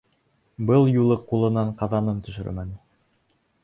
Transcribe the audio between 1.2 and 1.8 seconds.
ҡулынан